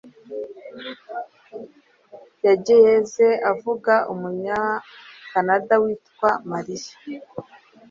[2.43, 6.91] yigeze avuga umunyakanada witwa Mariya?